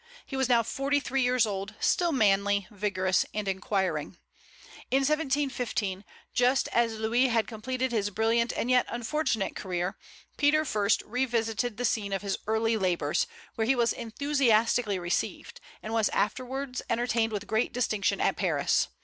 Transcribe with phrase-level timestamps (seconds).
[0.25, 4.17] He was now forty three years old, still manly, vigorous, and inquiring.
[4.89, 9.99] In 1715, just as Louis had completed his brilliant and yet unfortunate career,
[10.37, 15.93] Peter first revisited the scene of his early labors, where he was enthusiastically received, and
[15.93, 18.87] was afterwards entertained with great distinction at Paris.